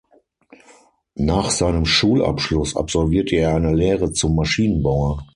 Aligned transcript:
Nach 1.13 1.51
seinem 1.51 1.85
Schulabschluss 1.85 2.75
absolvierte 2.75 3.35
er 3.35 3.53
eine 3.53 3.75
Lehre 3.75 4.11
zum 4.11 4.33
Maschinenbauer. 4.35 5.23